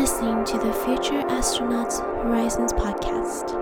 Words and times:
listening 0.00 0.42
to 0.46 0.56
the 0.56 0.72
Future 0.72 1.20
Astronauts 1.28 2.00
Horizons 2.22 2.72
podcast. 2.72 3.52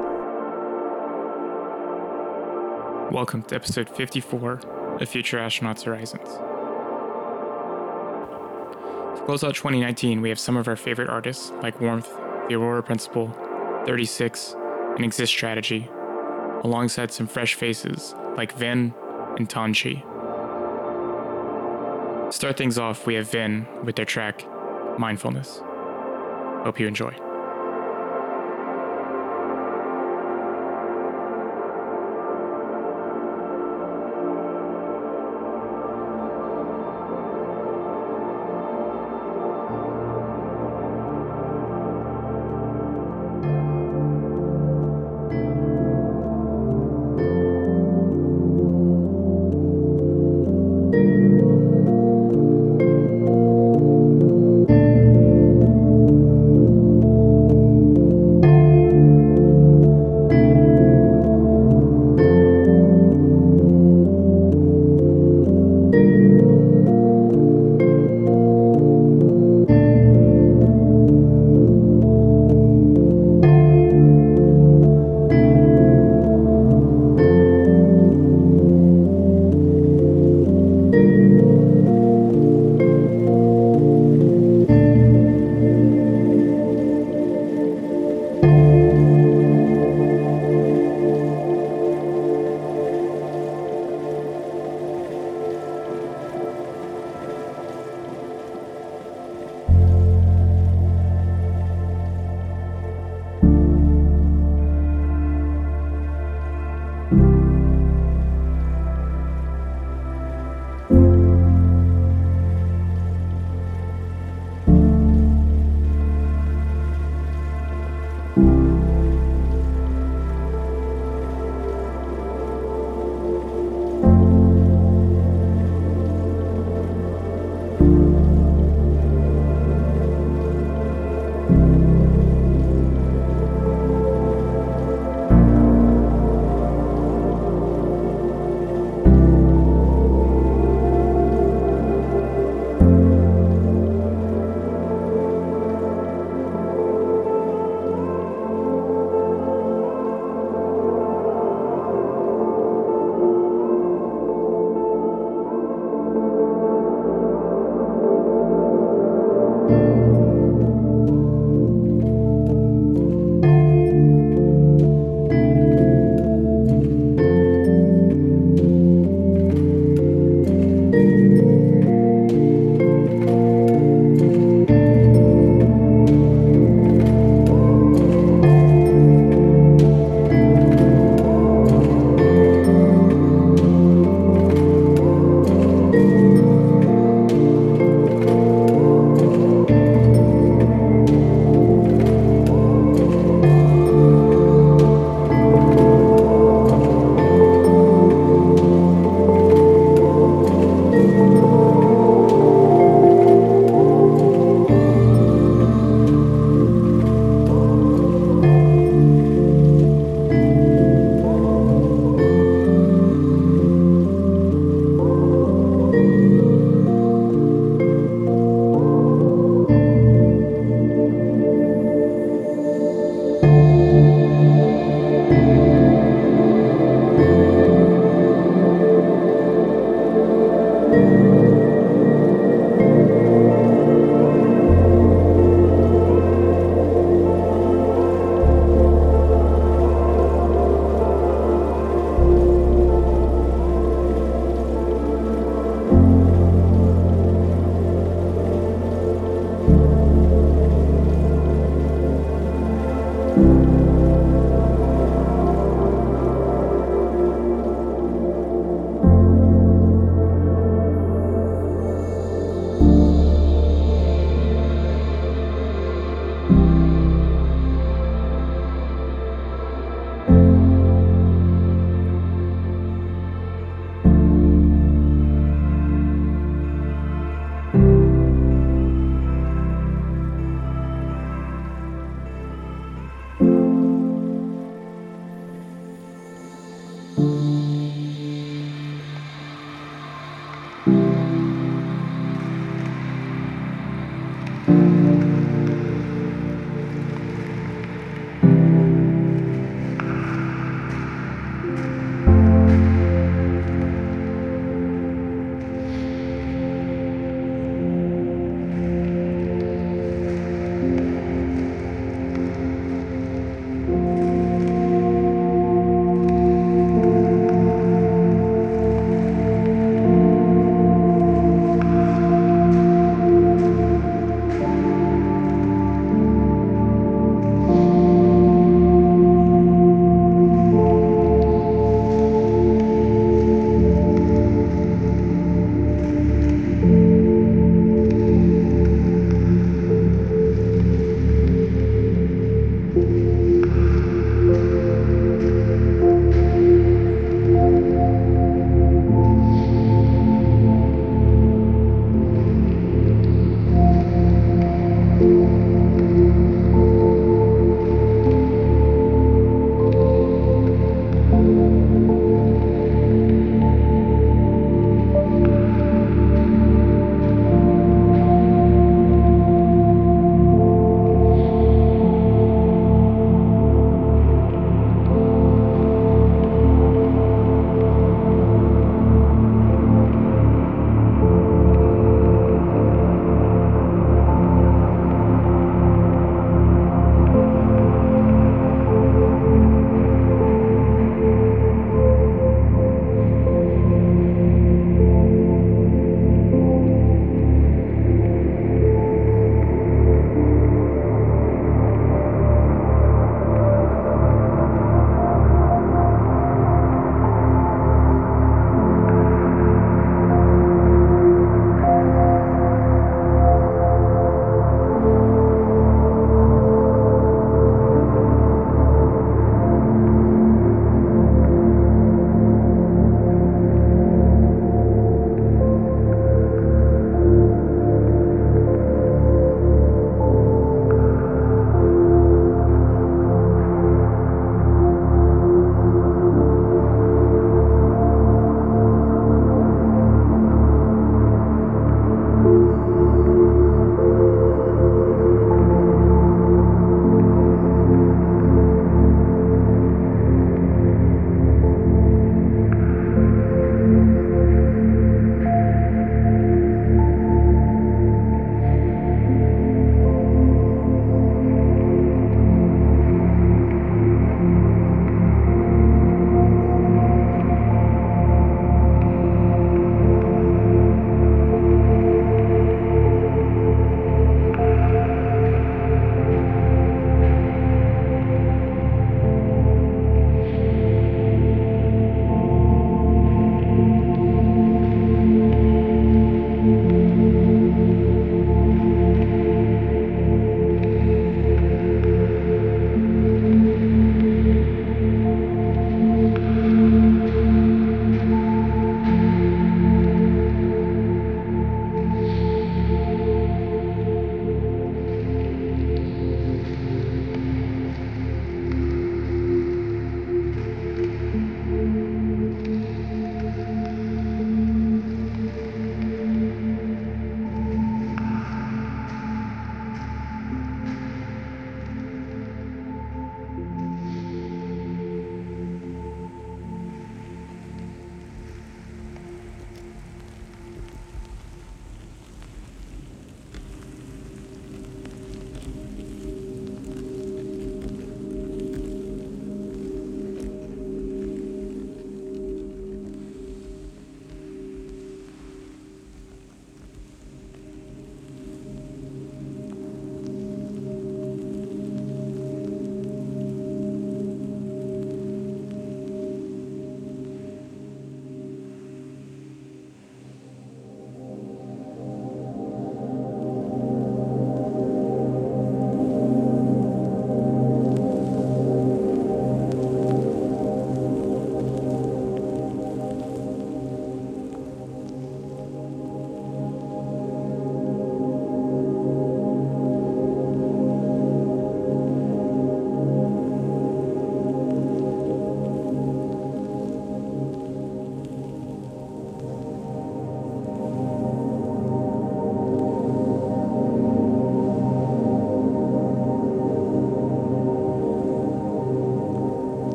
Welcome 3.11 3.43
to 3.43 3.57
episode 3.57 3.91
54 3.91 4.61
of 5.01 5.09
Future 5.09 5.39
Astronauts 5.39 5.83
Horizons. 5.83 6.29
To 9.19 9.25
close 9.27 9.43
out 9.43 9.57
2019, 9.57 10.21
we 10.21 10.29
have 10.29 10.39
some 10.39 10.57
of 10.57 10.69
our 10.69 10.77
favorite 10.77 11.09
artists 11.09 11.51
like 11.61 11.81
Warmth, 11.81 12.09
The 12.49 12.55
Aurora 12.55 12.85
Principle, 12.85 13.33
36, 13.87 14.55
and 14.95 15.05
Exist 15.05 15.33
Strategy, 15.33 15.91
alongside 16.63 17.11
some 17.11 17.27
fresh 17.27 17.55
faces 17.55 18.15
like 18.37 18.53
Vin 18.53 18.95
and 19.39 19.51
Tanchi. 19.51 20.05
Start 22.33 22.57
things 22.57 22.79
off, 22.79 23.09
we 23.09 23.15
have 23.15 23.29
Vin 23.29 23.67
with 23.83 23.97
their 23.97 24.05
track 24.05 24.45
Mindfulness. 25.01 25.63
Hope 26.69 26.81
you 26.81 26.87
enjoy. 26.87 27.28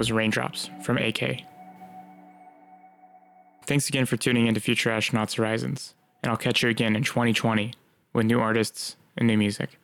Was 0.00 0.10
Raindrops 0.10 0.70
from 0.80 0.96
AK. 0.96 1.42
Thanks 3.66 3.86
again 3.86 4.06
for 4.06 4.16
tuning 4.16 4.46
into 4.46 4.58
Future 4.58 4.88
Astronauts 4.88 5.36
Horizons, 5.36 5.94
and 6.22 6.30
I'll 6.30 6.38
catch 6.38 6.62
you 6.62 6.70
again 6.70 6.96
in 6.96 7.04
2020 7.04 7.74
with 8.14 8.24
new 8.24 8.40
artists 8.40 8.96
and 9.18 9.26
new 9.26 9.36
music. 9.36 9.79